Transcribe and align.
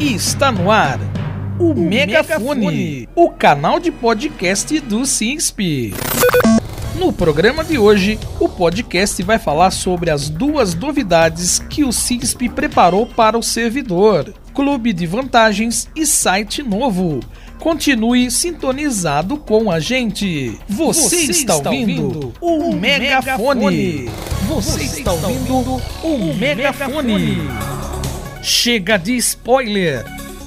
Está 0.00 0.52
no 0.52 0.70
ar 0.70 1.00
o, 1.58 1.72
o 1.72 1.74
Megafone, 1.74 2.60
Megafone, 2.60 3.08
o 3.16 3.30
canal 3.30 3.80
de 3.80 3.90
podcast 3.90 4.78
do 4.78 5.04
SINSP. 5.04 5.92
No 6.94 7.12
programa 7.12 7.64
de 7.64 7.80
hoje, 7.80 8.16
o 8.38 8.48
podcast 8.48 9.20
vai 9.24 9.40
falar 9.40 9.72
sobre 9.72 10.08
as 10.08 10.28
duas 10.28 10.72
novidades 10.72 11.58
que 11.58 11.82
o 11.82 11.92
SINSP 11.92 12.48
preparou 12.48 13.06
para 13.08 13.36
o 13.36 13.42
servidor: 13.42 14.32
Clube 14.54 14.92
de 14.92 15.04
Vantagens 15.04 15.88
e 15.96 16.06
site 16.06 16.62
novo. 16.62 17.18
Continue 17.58 18.30
sintonizado 18.30 19.36
com 19.36 19.68
a 19.68 19.80
gente. 19.80 20.56
Você, 20.68 21.00
Você 21.00 21.16
está, 21.32 21.56
está, 21.56 21.70
ouvindo, 21.70 22.32
o 22.40 22.72
Megafone. 22.72 23.66
Megafone. 23.66 24.10
Você, 24.46 24.70
Você 24.70 25.00
está 25.00 25.12
ouvindo 25.12 25.82
o 26.04 26.34
Megafone. 26.36 27.87
Chega 28.42 28.96
de 28.96 29.16
spoiler! 29.16 30.04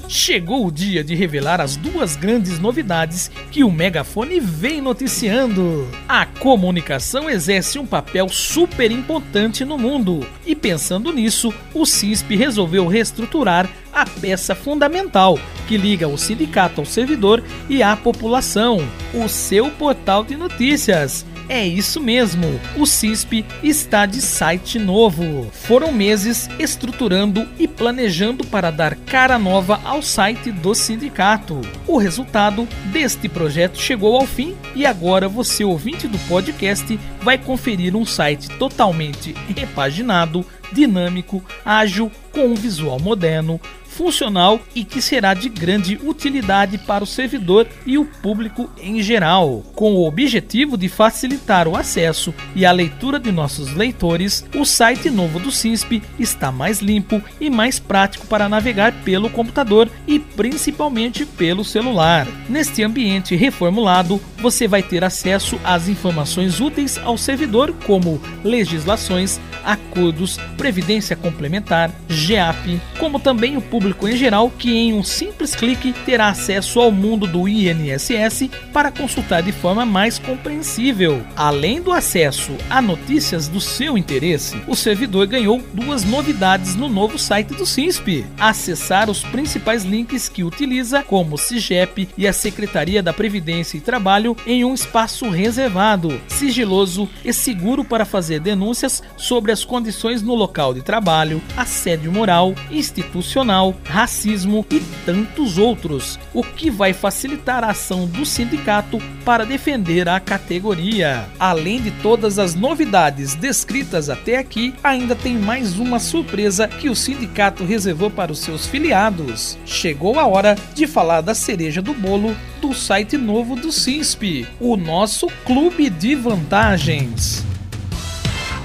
Chegou 0.07 0.65
o 0.68 0.71
dia 0.71 1.04
de 1.04 1.15
revelar 1.15 1.61
as 1.61 1.77
duas 1.77 2.18
grandes 2.18 2.59
novidades 2.59 3.32
que 3.49 3.63
o 3.63 3.71
Megafone 3.71 4.41
vem 4.41 4.82
noticiando. 4.82 5.87
A 6.07 6.25
comunicação 6.25 7.29
exerce 7.29 7.79
um 7.79 7.85
papel 7.85 8.27
super 8.27 8.91
importante 8.91 9.63
no 9.63 9.77
mundo, 9.77 10.27
e 10.46 10.54
pensando 10.54 11.13
nisso, 11.13 11.54
o 11.73 11.85
CISP 11.85 12.35
resolveu 12.35 12.87
reestruturar 12.87 13.69
a 13.93 14.05
peça 14.05 14.54
fundamental 14.54 15.39
que 15.68 15.77
liga 15.77 16.07
o 16.07 16.18
sindicato 16.18 16.82
ao 16.82 16.85
servidor 16.85 17.41
e 17.69 17.82
à 17.82 17.96
população, 17.96 18.85
o 19.13 19.29
seu 19.29 19.69
portal 19.71 20.25
de 20.25 20.35
notícias 20.35 21.25
é 21.51 21.68
isso 21.68 22.00
mesmo, 22.00 22.47
o 22.78 22.86
CISP 22.86 23.46
está 23.61 24.05
de 24.05 24.21
site 24.21 24.79
novo. 24.79 25.51
Foram 25.51 25.91
meses 25.91 26.50
estruturando 26.57 27.46
e 27.60 27.68
planejando 27.68 28.46
para 28.46 28.71
dar 28.71 28.96
cara 28.96 29.37
nova 29.37 29.77
ao 29.83 30.01
site 30.01 30.50
do 30.50 30.74
sindicato. 30.74 31.60
O 31.86 31.97
resultado 31.97 32.66
deste 32.85 33.27
projeto 33.27 33.77
chegou 33.77 34.16
ao 34.16 34.25
fim 34.25 34.55
e 34.73 34.85
agora 34.85 35.27
você, 35.27 35.66
ouvinte 35.66 36.07
do 36.07 36.17
podcast, 36.19 36.97
vai 37.22 37.38
conferir 37.38 37.97
um 37.97 38.05
site 38.05 38.47
totalmente 38.52 39.35
repaginado, 39.53 40.45
dinâmico, 40.72 41.44
ágil, 41.66 42.09
com 42.31 42.45
um 42.45 42.55
visual 42.55 42.97
moderno, 42.97 43.59
funcional 44.02 44.59
e 44.73 44.83
que 44.83 44.99
será 44.99 45.35
de 45.35 45.47
grande 45.47 45.99
utilidade 46.03 46.80
para 46.80 47.03
o 47.03 47.07
servidor 47.07 47.67
e 47.85 47.99
o 47.99 48.05
público 48.05 48.67
em 48.81 48.99
geral. 48.99 49.63
Com 49.75 49.94
o 49.94 50.07
objetivo 50.07 50.75
de 50.75 50.89
facilitar 50.89 51.67
o 51.67 51.75
acesso 51.75 52.33
e 52.55 52.66
a 52.66 52.72
leitura 52.72 53.19
de 53.19 53.31
nossos 53.31 53.75
leitores, 53.75 54.44
o 54.55 54.66
site 54.66 55.07
novo 55.11 55.39
do 55.39 55.52
SINSP 55.52 56.02
está 56.17 56.52
mais 56.52 56.79
limpo 56.79 57.22
e 57.39 57.47
mais 57.47 57.77
prático 57.77 58.25
para 58.25 58.49
navegar 58.49 58.91
pelo 59.03 59.29
computador 59.29 59.88
e 60.07 60.17
principalmente 60.17 61.23
pelo 61.23 61.63
celular. 61.63 62.25
Neste 62.49 62.81
ambiente 62.81 63.35
reformulado, 63.35 64.19
você 64.42 64.67
vai 64.67 64.81
ter 64.81 65.03
acesso 65.03 65.59
às 65.64 65.88
informações 65.88 66.59
úteis 66.59 66.97
ao 66.97 67.17
servidor, 67.17 67.73
como 67.86 68.22
legislações, 68.44 69.39
acordos, 69.64 70.38
previdência 70.58 71.16
complementar, 71.16 71.92
GAP, 72.09 72.81
como 72.97 73.19
também 73.19 73.58
o 73.58 73.62
público 73.62 74.08
em 74.08 74.17
geral 74.17 74.50
que 74.50 74.72
em 74.72 74.94
um 74.94 75.03
simples 75.03 75.56
clique 75.56 75.94
terá 76.06 76.30
acesso 76.30 76.80
ao 76.80 76.92
mundo 76.92 77.28
do 77.28 77.47
INSS 77.47 78.50
para 78.73 78.92
consultar 78.92 79.44
de 79.44 79.52
forma 79.52 79.86
mais 79.86 80.17
compreensível. 80.17 81.22
Além 81.36 81.81
do 81.81 81.92
acesso 81.92 82.56
a 82.69 82.81
notícias 82.81 83.47
do 83.47 83.62
seu 83.62 83.97
interesse, 83.97 84.62
o 84.67 84.75
servidor 84.75 85.28
ganhou 85.28 85.62
duas 85.73 86.03
novidades 86.03 86.75
no 86.75 86.89
novo 86.89 87.17
site 87.19 87.53
do 87.53 87.66
SINSP: 87.66 88.25
acessar 88.39 89.09
os 89.09 89.23
principais 89.23 89.84
links 89.84 90.28
que 90.28 90.44
utiliza, 90.44 91.03
como 91.03 91.36
o 91.36 91.38
CIGEP 91.38 92.09
e 92.17 92.28
a 92.28 92.34
Secretaria 92.34 93.03
da 93.03 93.14
Previdência 93.14 93.78
e 93.78 93.81
Trabalho, 93.81 94.30
em 94.45 94.65
um 94.65 94.73
espaço 94.73 95.29
reservado, 95.29 96.19
sigiloso 96.27 97.07
e 97.23 97.31
seguro 97.33 97.83
para 97.83 98.06
fazer 98.06 98.39
denúncias 98.39 99.03
sobre 99.17 99.41
sobre 99.41 99.51
as 99.51 99.66
condições 99.66 100.22
no 100.22 100.35
local 100.35 100.73
de 100.73 100.81
trabalho, 100.81 101.41
assédio 101.57 102.11
moral, 102.11 102.53
institucional, 102.69 103.75
racismo 103.83 104.66
e 104.69 104.79
tantos 105.06 105.57
outros, 105.57 106.19
o 106.33 106.44
que 106.44 106.69
vai 106.69 106.94
facilitar 106.94 107.63
a 107.63 107.72
ação 107.72 108.06
do 108.06 108.25
sindicato 108.25 109.00
para 109.25 109.45
defender 109.45 110.07
a 110.09 110.19
categoria. 110.19 111.25
Além 111.39 111.81
de 111.81 111.91
todas 111.91 112.39
as 112.39 112.55
novidades 112.55 113.35
descritas 113.35 114.09
até 114.09 114.37
aqui, 114.37 114.73
ainda 114.83 115.15
tem 115.15 115.37
mais 115.37 115.77
uma 115.79 115.99
surpresa 115.99 116.67
que 116.67 116.89
o 116.89 116.95
sindicato 116.95 117.63
reservou 117.63 118.09
para 118.09 118.31
os 118.31 118.39
seus 118.39 118.65
filiados. 118.65 119.57
Chegou 119.65 120.19
a 120.19 120.25
hora 120.25 120.55
de 120.73 120.87
falar 120.87 121.21
da 121.21 121.33
cereja 121.33 121.81
do 121.81 121.93
bolo 121.93 122.35
do 122.59 122.73
site 122.73 123.17
novo 123.17 123.55
do 123.55 123.71
CISP, 123.71 124.47
o 124.59 124.77
nosso 124.77 125.27
clube 125.45 125.89
de 125.89 126.15
vantagens. 126.15 127.50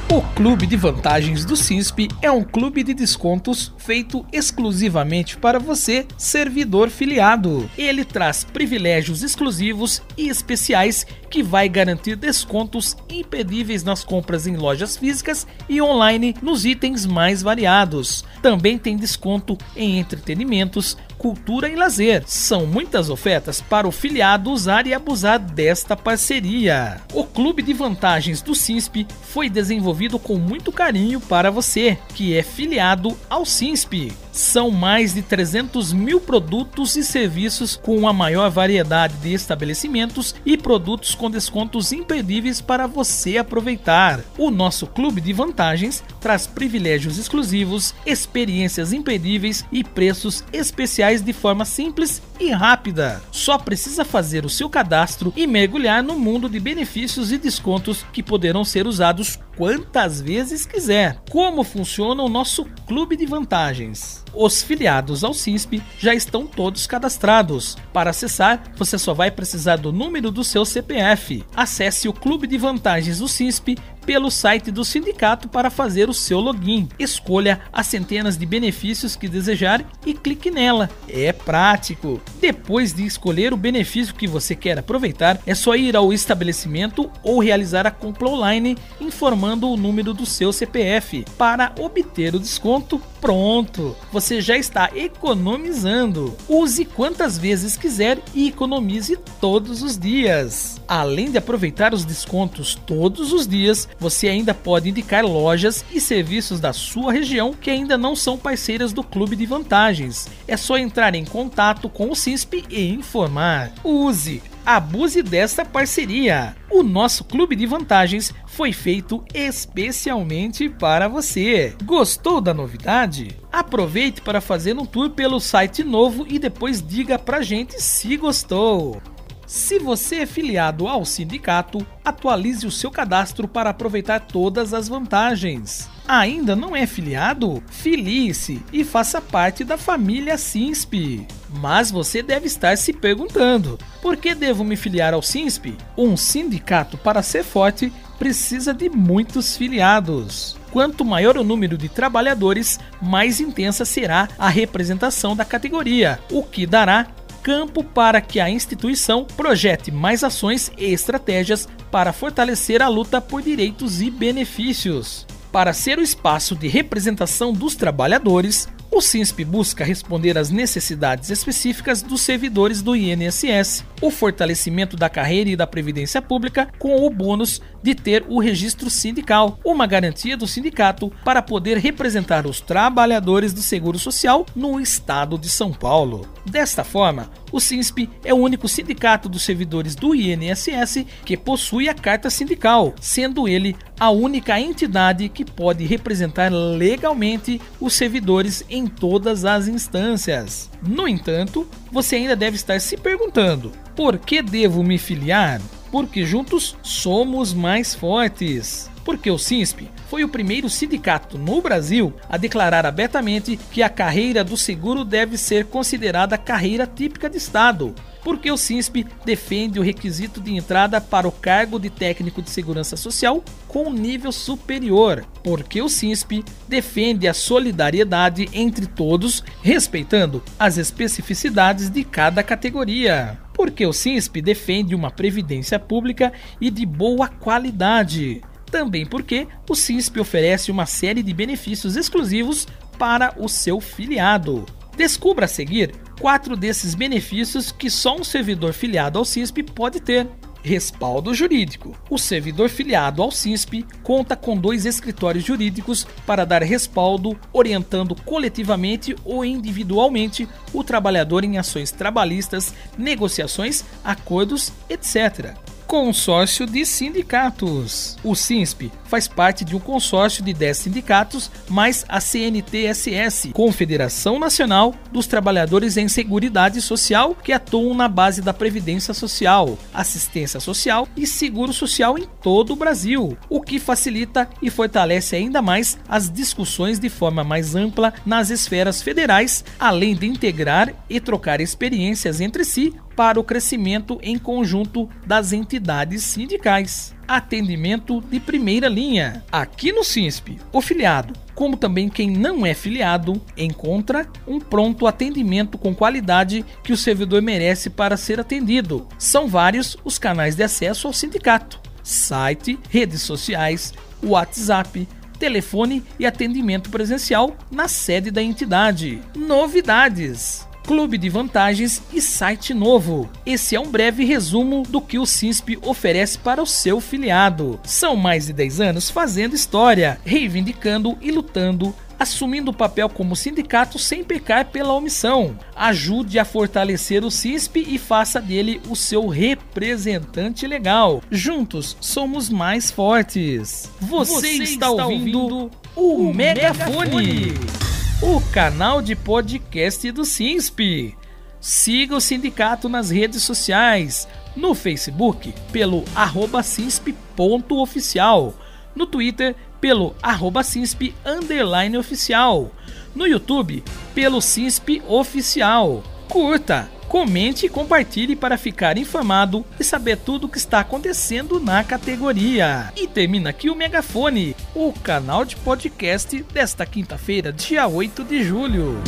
O 0.09 0.23
Clube 0.37 0.69
de 0.69 0.77
Vantagens 0.77 1.45
do 1.45 1.57
SINSP 1.57 2.07
é 2.23 2.31
um 2.31 2.45
clube 2.45 2.85
de 2.85 2.95
descontos 2.95 3.73
feito 3.77 4.25
exclusivamente 4.33 5.37
para 5.37 5.59
você, 5.59 6.07
servidor 6.17 6.91
filiado. 6.91 7.69
Ele 7.77 8.05
traz 8.05 8.45
privilégios 8.45 9.25
exclusivos 9.25 10.01
e 10.17 10.29
especiais 10.29 11.05
que 11.29 11.43
vai 11.43 11.69
garantir 11.69 12.15
descontos 12.15 12.97
impedíveis 13.11 13.83
nas 13.83 14.05
compras 14.05 14.47
em 14.47 14.57
lojas 14.57 14.97
físicas 14.97 15.45
e 15.69 15.83
online 15.83 16.37
nos 16.41 16.65
itens 16.65 17.05
mais 17.05 17.43
variados. 17.43 18.25
Também 18.41 18.79
tem 18.79 18.97
desconto 18.97 19.59
em 19.75 19.99
entretenimentos, 19.99 20.97
cultura 21.19 21.69
e 21.69 21.75
lazer. 21.75 22.23
São 22.27 22.67
muitas 22.67 23.11
ofertas 23.11 23.61
para 23.61 23.89
o 23.89 23.93
filiado 23.93 24.51
usar 24.51 24.87
e 24.87 24.95
abusar 24.95 25.39
desta 25.39 25.97
parceria. 25.97 27.01
O 27.13 27.25
Clube 27.25 27.63
de 27.63 27.73
Vantagens 27.73 28.43
do 28.43 28.55
SINSP 28.55 29.07
foi 29.23 29.49
desenvolvido 29.49 30.19
com 30.19 30.37
muito 30.37 30.73
carinho 30.73 31.21
para 31.21 31.51
você, 31.51 31.99
que 32.15 32.37
é 32.37 32.43
filiado 32.43 33.17
ao 33.29 33.45
SINSP. 33.45 34.26
São 34.37 34.71
mais 34.71 35.15
de 35.15 35.23
300 35.23 35.95
mil 35.95 36.21
produtos 36.21 36.95
e 36.95 37.03
serviços 37.03 37.75
com 37.75 38.07
a 38.07 38.13
maior 38.13 38.51
variedade 38.51 39.15
de 39.15 39.33
estabelecimentos 39.33 40.35
e 40.45 40.59
produtos 40.59 41.15
com 41.15 41.31
descontos 41.31 41.91
imperdíveis 41.91 42.61
para 42.61 42.87
você 42.87 43.39
aproveitar. 43.39 44.21
O 44.37 44.51
nosso 44.51 44.87
clube 44.87 45.23
de 45.23 45.33
vantagens 45.33 46.05
traz 46.21 46.47
privilégios 46.47 47.17
exclusivos, 47.17 47.95
experiências 48.05 48.93
imperdíveis 48.93 49.65
e 49.73 49.83
preços 49.83 50.45
especiais 50.53 51.23
de 51.23 51.33
forma 51.33 51.65
simples 51.65 52.21
e 52.39 52.51
rápida. 52.51 53.23
Só 53.31 53.59
precisa 53.59 54.05
fazer 54.05 54.45
o 54.45 54.51
seu 54.51 54.69
cadastro 54.69 55.33
e 55.37 55.47
mergulhar 55.47 56.03
no 56.03 56.19
mundo 56.19 56.49
de 56.49 56.61
benefícios 56.61 57.33
e 57.33 57.39
descontos 57.39 58.05
que 58.13 58.23
poderão 58.23 58.65
ser 58.65 58.87
usados 58.87 59.39
quantas 59.57 60.21
vezes 60.21 60.67
quiser. 60.67 61.23
Como 61.31 61.65
funciona 61.65 62.23
o 62.23 62.29
nosso 62.29 62.65
clube 62.87 63.17
de 63.17 63.27
vantagens? 63.27 64.25
Os 64.35 64.63
filiados 64.63 65.25
ao 65.25 65.33
CISP 65.33 65.83
já 65.99 66.15
estão 66.15 66.47
todos 66.47 66.87
cadastrados. 66.87 67.77
Para 67.93 68.11
acessar, 68.11 68.63
você 68.77 68.99
só 68.99 69.15
vai 69.15 69.31
precisar 69.31 69.77
do 69.77 69.91
número 69.93 70.31
do 70.31 70.45
seu 70.45 70.65
CPF. 70.65 71.43
Acesse 71.55 72.09
o 72.09 72.13
Clube 72.13 72.47
de 72.47 72.59
Vantagens 72.59 73.19
do 73.19 73.29
CISP 73.29 73.79
pelo 74.07 74.31
site 74.31 74.71
do 74.71 74.85
sindicato 74.85 75.49
para 75.49 75.69
fazer 75.69 76.09
o 76.09 76.15
seu 76.15 76.39
login. 76.39 76.89
Escolha 76.99 77.61
as 77.73 77.89
centenas 77.89 78.39
de 78.39 78.47
benefícios 78.47 79.17
que 79.17 79.29
desejar 79.29 79.85
e 80.07 80.15
clique 80.15 80.51
nela. 80.51 80.89
É 81.09 81.33
prático. 81.33 82.21
Depois 82.41 82.95
de 82.95 83.05
escolher 83.05 83.53
o 83.53 83.57
benefício 83.57 84.15
que 84.15 84.29
você 84.29 84.55
quer 84.55 84.79
aproveitar, 84.79 85.41
é 85.45 85.55
só 85.55 85.75
ir 85.75 85.97
ao 85.97 86.13
estabelecimento 86.13 87.11
ou 87.23 87.41
realizar 87.41 87.87
a 87.87 87.91
compra 87.91 88.29
online 88.29 88.79
informando 89.01 89.69
o 89.69 89.77
número 89.77 90.15
do 90.15 90.25
seu 90.25 90.53
CPF 90.53 91.25
para 91.37 91.73
obter 91.79 92.35
o 92.35 92.39
desconto. 92.39 93.03
Pronto, 93.21 93.97
você 94.13 94.41
já 94.41 94.57
está 94.57 94.91
economizando. 94.95 96.37
Use 96.49 96.85
quantas 96.85 97.37
vezes 97.37 97.77
quiser 97.77 98.21
e 98.33 98.47
economize 98.49 99.19
todos 99.41 99.83
os 99.83 99.99
dias. 99.99 100.81
Além 100.87 101.33
de 101.33 101.39
aproveitar 101.39 101.93
os 101.93 102.05
descontos 102.05 102.77
todos 102.87 103.33
os 103.33 103.49
dias, 103.49 103.89
você 103.99 104.29
ainda 104.29 104.55
pode 104.55 104.91
indicar 104.91 105.25
lojas 105.25 105.85
e 105.93 106.01
serviços 106.01 106.61
da 106.61 106.73
sua 106.73 107.13
região 107.13 107.53
que 107.53 107.71
ainda 107.71 107.97
não 107.97 108.15
são 108.15 108.37
parceiras 108.37 108.93
do 108.93 109.03
Clube 109.03 109.37
de 109.37 109.47
Vantagens. 109.47 110.29
É 110.47 110.57
só 110.57 110.77
entrar 110.77 111.15
em 111.15 111.25
contato 111.25 111.89
com 111.89 112.11
o 112.11 112.17
CISP 112.17 112.65
e 112.71 112.89
informar. 112.89 113.73
Use! 113.83 114.43
Abuse 114.67 115.23
desta 115.23 115.65
parceria. 115.65 116.57
O 116.69 116.83
nosso 116.83 117.23
clube 117.23 117.55
de 117.55 117.67
vantagens 117.67 118.35
foi 118.49 118.73
feito 118.73 119.25
especialmente 119.33 120.69
para 120.69 121.07
você. 121.07 121.73
Gostou 121.85 122.41
da 122.41 122.53
novidade? 122.53 123.29
Aproveite 123.53 124.21
para 124.21 124.41
fazer 124.41 124.77
um 124.77 124.85
tour 124.85 125.11
pelo 125.11 125.39
site 125.39 125.85
novo 125.85 126.27
e 126.29 126.37
depois 126.37 126.83
diga 126.83 127.17
pra 127.17 127.43
gente 127.43 127.81
se 127.81 128.17
gostou. 128.17 129.01
Se 129.47 129.79
você 129.79 130.17
é 130.17 130.27
filiado 130.27 130.89
ao 130.89 131.05
sindicato, 131.05 131.87
atualize 132.05 132.67
o 132.67 132.71
seu 132.71 132.91
cadastro 132.91 133.47
para 133.47 133.71
aproveitar 133.71 134.19
todas 134.19 134.75
as 134.75 134.89
vantagens. 134.89 135.89
Ainda 136.07 136.57
não 136.57 136.75
é 136.75 136.85
filiado? 136.85 137.63
Filie-se 137.69 138.61
e 138.73 138.83
faça 138.83 139.21
parte 139.21 139.63
da 139.63 139.79
família 139.79 140.37
SINSP. 140.37 141.27
Mas 141.61 141.93
você 141.93 142.25
deve 142.25 142.47
estar 142.47 142.77
se 142.77 142.93
perguntando: 142.93 143.79
por 144.03 144.17
que 144.17 144.35
devo 144.35 144.65
me 144.65 144.75
filiar 144.75 145.15
ao 145.15 145.23
SINSP? 145.23 145.77
Um 145.97 146.17
sindicato, 146.17 146.99
para 146.99 147.23
ser 147.23 147.45
forte, 147.45 147.93
precisa 148.19 148.75
de 148.75 148.89
muitos 148.89 149.57
filiados. 149.57 150.57
Quanto 150.73 151.05
maior 151.05 151.39
o 151.39 151.45
número 151.45 151.79
de 151.79 151.89
trabalhadores, 151.89 152.81
mais 153.01 153.41
intensa 153.41 153.85
será 153.85 154.29
a 154.37 154.49
representação 154.49 155.37
da 155.37 155.45
categoria, 155.45 156.19
o 156.31 156.43
que 156.43 156.67
dará 156.67 157.07
campo 157.47 157.85
para 157.85 158.21
que 158.21 158.41
a 158.41 158.51
instituição 158.51 159.25
projete 159.25 159.93
mais 159.93 160.25
ações 160.25 160.73
e 160.77 160.87
estratégias 160.87 161.69
para 161.93 162.13
fortalecer 162.13 162.83
a 162.83 162.89
luta 162.89 163.21
por 163.21 163.41
direitos 163.41 164.03
e 164.03 164.11
benefícios. 164.11 165.25
Para 165.53 165.73
ser 165.73 165.97
o 165.97 166.03
espaço 166.03 166.57
de 166.57 166.67
representação 166.67 167.53
dos 167.53 167.77
trabalhadores, 167.77 168.69
o 168.97 169.01
SINSP 169.03 169.45
busca 169.45 169.85
responder 169.85 170.39
às 170.39 170.49
necessidades 170.49 171.29
específicas 171.29 172.01
dos 172.01 172.23
servidores 172.23 172.81
do 172.81 172.97
INSS, 172.97 173.85
o 174.01 174.11
fortalecimento 174.11 174.97
da 174.97 175.11
carreira 175.11 175.51
e 175.51 175.57
da 175.57 175.67
previdência 175.67 176.23
pública 176.23 176.69
com 176.79 177.05
o 177.05 177.11
bônus 177.11 177.61
de 177.83 177.95
ter 177.95 178.25
o 178.27 178.41
registro 178.41 178.89
sindical, 178.89 179.61
uma 179.63 179.87
garantia 179.87 180.35
do 180.35 180.47
sindicato 180.47 181.13
para 181.23 181.43
poder 181.43 181.77
representar 181.77 182.47
os 182.47 182.63
trabalhadores 182.63 183.53
do 183.53 183.61
Seguro 183.61 183.99
Social 183.99 184.47
no 184.57 184.81
estado 184.81 185.37
de 185.37 185.51
São 185.51 185.75
Paulo. 185.75 186.27
Desta 186.47 186.83
forma, 186.83 187.31
o 187.53 187.61
SINSP 187.61 188.09
é 188.25 188.33
o 188.33 188.39
único 188.39 188.69
sindicato 188.69 189.29
dos 189.29 189.43
servidores 189.43 189.95
do 189.95 190.15
INSS 190.15 191.05
que 191.25 191.37
possui 191.37 191.89
a 191.89 191.95
carta 191.95 192.31
sindical, 192.31 192.95
sendo 193.01 193.49
ele 193.49 193.77
a 193.99 194.11
única 194.11 194.61
entidade 194.61 195.29
que 195.29 195.45
pode 195.45 195.85
representar 195.85 196.53
legalmente 196.53 197.61
os 197.81 197.95
servidores 197.95 198.65
em 198.69 198.87
todas 198.87 199.45
as 199.45 199.69
instâncias. 199.69 200.71
No 200.87 201.09
entanto, 201.09 201.67
você 201.91 202.17
ainda 202.17 202.37
deve 202.37 202.57
estar 202.57 202.81
se 202.81 202.97
perguntando: 202.97 203.73
por 203.95 204.19
que 204.19 204.43
devo 204.43 204.83
me 204.83 204.99
filiar? 204.99 205.61
Porque 205.91 206.25
juntos 206.25 206.77
somos 206.83 207.55
mais 207.55 207.95
fortes. 207.95 208.91
Porque 209.07 209.31
o 209.31 209.39
SINSP 209.39 209.89
foi 210.09 210.25
o 210.25 210.29
primeiro 210.29 210.69
sindicato 210.69 211.39
no 211.39 211.63
Brasil 211.63 212.13
a 212.29 212.37
declarar 212.37 212.85
abertamente 212.85 213.57
que 213.57 213.81
a 213.81 213.89
carreira 213.89 214.43
do 214.43 214.57
seguro 214.57 215.05
deve 215.05 215.39
ser 215.39 215.67
considerada 215.67 216.37
carreira 216.37 216.89
típica 216.89 217.31
de 217.31 217.37
Estado, 217.37 217.95
porque 218.25 218.51
o 218.51 218.57
SINSP 218.57 219.07
defende 219.25 219.79
o 219.79 219.83
requisito 219.83 220.41
de 220.41 220.57
entrada 220.57 221.01
para 221.01 221.29
o 221.29 221.31
cargo 221.31 221.79
de 221.79 221.89
técnico 221.89 222.43
de 222.43 222.51
segurança 222.51 222.97
social 222.97 223.45
com 223.69 223.93
nível 223.93 224.33
superior, 224.33 225.25
porque 225.45 225.81
o 225.81 225.89
SINSP 225.89 226.45
defende 226.67 227.29
a 227.29 227.35
solidariedade 227.35 228.49
entre 228.53 228.87
todos, 228.89 229.45
respeitando 229.63 230.43
as 230.59 230.79
especificidades 230.79 231.89
de 231.89 232.03
cada 232.03 232.43
categoria. 232.43 233.39
Porque 233.55 233.87
o 233.87 233.93
SINSP 233.93 234.43
defende 234.43 234.97
uma 234.97 235.13
previdência 235.13 235.79
pública 235.79 236.33
e 236.61 236.71
de 236.71 236.85
boa 236.85 237.29
qualidade. 237.29 238.43
Também 238.77 239.07
porque 239.07 239.49
o 239.67 239.75
SINSP 239.75 240.21
oferece 240.21 240.71
uma 240.71 240.85
série 240.85 241.23
de 241.23 241.33
benefícios 241.33 241.97
exclusivos 241.97 242.69
para 242.99 243.33
o 243.39 243.49
seu 243.49 243.81
filiado. 243.81 244.67
Descubra 244.95 245.47
a 245.47 245.49
seguir 245.49 245.95
quatro 246.21 246.55
desses 246.55 246.95
benefícios 246.95 247.73
que 247.73 247.89
só 247.89 248.15
um 248.15 248.23
servidor 248.23 248.75
filiado 248.75 249.19
ao 249.19 249.25
CISP 249.25 249.63
pode 249.63 249.99
ter. 249.99 250.29
Respaldo 250.63 251.33
jurídico. 251.33 251.97
O 252.11 252.19
servidor 252.19 252.69
filiado 252.69 253.23
ao 253.23 253.31
CISP 253.31 253.83
conta 254.03 254.37
com 254.37 254.55
dois 254.55 254.85
escritórios 254.85 255.43
jurídicos 255.47 256.07
para 256.27 256.45
dar 256.45 256.63
respaldo, 256.63 257.35
orientando 257.55 258.15
coletivamente 258.15 259.17
ou 259.25 259.43
individualmente 259.43 260.47
o 260.75 260.85
trabalhador 260.85 261.45
em 261.45 261.57
ações 261.57 261.93
trabalhistas, 261.93 262.75
negociações, 262.99 263.87
acordos, 264.05 264.71
etc. 264.91 265.66
Consórcio 265.87 266.67
de 266.67 266.85
Sindicatos. 266.85 268.17
O 268.25 268.35
SINSP 268.35 268.91
faz 269.05 269.29
parte 269.29 269.65
de 269.65 269.77
um 269.77 269.79
consórcio 269.79 270.43
de 270.43 270.53
10 270.53 270.77
sindicatos, 270.77 271.51
mais 271.69 272.05
a 272.09 272.21
CNTSS, 272.21 273.53
Confederação 273.53 274.39
Nacional 274.39 274.95
dos 275.13 275.29
Trabalhadores 275.29 275.97
em 275.97 276.09
Seguridade 276.09 276.83
Social, 276.83 277.37
que 277.37 277.53
atuam 277.53 277.95
na 277.95 278.09
base 278.09 278.43
da 278.43 278.53
Previdência 278.53 279.15
Social, 279.15 279.79
Assistência 279.95 280.59
Social 280.59 281.07
e 281.17 281.27
Seguro 281.27 281.73
Social 281.73 282.19
em 282.19 282.27
todo 282.43 282.73
o 282.73 282.77
Brasil, 282.77 283.39
o 283.49 283.61
que 283.61 283.79
facilita 283.79 284.49
e 284.61 284.71
fortalece 284.71 285.37
ainda 285.37 285.63
mais 285.63 285.99
as 286.09 286.31
discussões 286.31 286.99
de 286.99 287.09
forma 287.09 287.45
mais 287.45 287.77
ampla 287.77 288.13
nas 288.27 288.51
esferas 288.51 289.01
federais, 289.01 289.65
além 289.79 290.17
de 290.17 290.27
integrar 290.27 290.93
e 291.09 291.21
trocar 291.21 291.61
experiências 291.61 292.41
entre 292.41 292.65
si 292.65 292.93
para 293.17 293.41
o 293.41 293.45
crescimento 293.45 294.21
em 294.23 294.39
conjunto 294.39 295.09
das 295.27 295.53
entidades 295.53 296.23
sindicais. 296.23 297.17
Atendimento 297.27 298.21
de 298.21 298.39
primeira 298.39 298.89
linha. 298.89 299.43
Aqui 299.51 299.91
no 299.91 300.05
SINSP, 300.05 300.59
o 300.73 300.81
filiado, 300.81 301.35
como 301.55 301.77
também 301.77 302.09
quem 302.09 302.31
não 302.31 302.65
é 302.65 302.75
filiado, 302.75 303.41
encontra 303.57 304.29
um 304.47 304.61
pronto 304.61 305.07
atendimento 305.07 305.79
com 305.79 305.95
qualidade 305.95 306.65
que 306.85 306.93
o 306.93 306.97
servidor 306.97 307.41
merece 307.41 307.89
para 307.89 308.17
ser 308.17 308.39
atendido. 308.39 309.09
São 309.19 309.49
vários 309.49 309.97
os 310.05 310.19
canais 310.19 310.55
de 310.55 310.63
acesso 310.63 311.07
ao 311.09 311.13
sindicato: 311.13 311.81
site, 312.03 312.79
redes 312.91 313.23
sociais, 313.23 313.93
WhatsApp, 314.23 315.09
telefone 315.39 316.05
e 316.19 316.27
atendimento 316.27 316.91
presencial 316.91 317.57
na 317.71 317.89
sede 317.89 318.31
da 318.31 318.43
entidade. 318.43 319.21
Novidades: 319.35 320.67
clube 320.87 321.19
de 321.19 321.29
vantagens 321.29 322.01
e 322.13 322.21
site 322.21 322.73
novo. 322.73 323.29
Esse 323.45 323.75
é 323.75 323.81
um 323.81 323.91
breve 323.91 324.25
resumo 324.25 324.85
do 324.89 325.01
que 325.01 325.19
o 325.19 325.27
SINSP 325.27 325.79
oferece 325.83 326.39
para 326.39 326.63
o 326.63 326.67
seu 326.67 327.01
filiado. 327.01 327.81
São 327.83 328.15
mais 328.15 328.47
de 328.47 328.53
10 328.53 328.81
anos 328.81 329.11
fazendo 329.11 329.57
história, 329.57 330.19
reivindicando 330.25 331.19
e 331.21 331.31
lutando 331.33 331.95
assumindo 332.19 332.71
o 332.71 332.75
papel 332.75 333.11
como 333.11 333.37
sindicato 333.37 333.99
sem 333.99 334.25
pecar 334.25 334.65
pela 334.67 334.95
omissão. 334.95 335.59
Ajude 335.75 336.39
a 336.39 336.47
fortalecer 336.47 337.23
o 337.23 337.31
CISP 337.31 337.85
e 337.87 337.99
faça 337.99 338.41
dele 338.41 338.81
o 338.89 338.97
seu 338.97 339.27
representante 339.27 340.67
legal. 340.67 341.23
Juntos 341.31 341.95
somos 342.01 342.49
mais 342.49 342.91
fortes. 342.91 343.91
Você, 344.01 344.33
Você 344.33 344.49
está, 344.63 344.91
está, 344.91 344.91
ouvindo, 344.91 345.39
ouvindo 345.41 345.71
o, 345.95 346.31
o 346.31 346.35
Megafone. 346.35 347.11
Megafone 347.11 347.96
o 348.23 348.41
canal 348.41 349.03
de 349.03 349.15
podcast 349.15 350.11
do 350.11 350.25
SINSP. 350.25 351.15
Siga 351.61 352.17
o 352.17 352.21
sindicato 352.21 352.89
nas 352.89 353.11
redes 353.11 353.43
sociais, 353.43 354.27
no 354.55 354.75
Facebook 354.75 355.53
pelo 355.71 356.03
arroba 356.15 356.63
cinsp.oficial, 356.63 358.55
no 358.95 359.07
Twitter 359.07 359.55
pelo 359.81 360.17
arroba 360.23 360.63
cinsp 360.63 361.15
underline 361.27 361.99
oficial, 361.99 362.71
no 363.15 363.27
YouTube 363.27 363.85
pelo 364.15 364.41
cinsp 364.41 365.03
oficial. 365.07 366.03
Curta, 366.37 366.91
Comente 367.09 367.65
e 367.65 367.69
compartilhe 367.71 368.37
para 368.37 368.59
ficar 368.59 368.99
informado 368.99 369.65
e 369.81 369.85
saber 369.85 370.19
tudo 370.19 370.45
o 370.45 370.49
que 370.51 370.59
está 370.59 370.81
acontecendo 370.81 371.59
na 371.59 371.83
categoria. 371.83 372.93
E 372.95 373.07
termina 373.07 373.49
aqui 373.49 373.71
o 373.71 373.75
Megafone, 373.75 374.55
o 374.75 374.93
canal 374.93 375.47
de 375.47 375.57
podcast 375.57 376.43
desta 376.53 376.85
quinta-feira, 376.85 377.51
dia 377.51 377.87
8 377.89 378.23
de 378.23 378.45
julho. 378.45 379.03